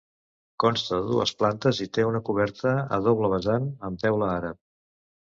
[0.61, 4.59] Consta de dues plantes i té una coberta a doble vessant amb teula àrab.